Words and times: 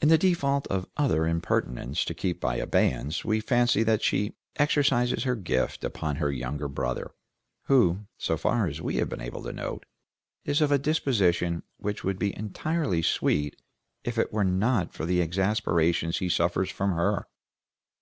In 0.00 0.08
the 0.08 0.16
default 0.16 0.66
of 0.68 0.86
other 0.96 1.26
impertinents 1.26 2.02
to 2.06 2.14
keep 2.14 2.42
in 2.42 2.58
abeyance 2.58 3.22
we 3.22 3.38
fancy 3.40 3.82
that 3.82 4.00
she 4.02 4.32
exercises 4.56 5.24
her 5.24 5.36
gift 5.36 5.84
upon 5.84 6.16
her 6.16 6.32
younger 6.32 6.68
brother, 6.68 7.10
who, 7.64 8.06
so 8.16 8.38
far 8.38 8.66
as 8.66 8.80
we 8.80 8.96
have 8.96 9.10
been 9.10 9.20
able 9.20 9.42
to 9.42 9.52
note, 9.52 9.84
is 10.42 10.62
of 10.62 10.72
a 10.72 10.78
disposition 10.78 11.64
which 11.76 12.02
would 12.02 12.18
be 12.18 12.34
entirely 12.34 13.02
sweet 13.02 13.60
if 14.04 14.16
it 14.16 14.32
were 14.32 14.42
not 14.42 14.94
for 14.94 15.04
the 15.04 15.20
exasperations 15.20 16.16
he 16.16 16.30
suffers 16.30 16.70
from 16.70 16.92
her. 16.92 17.26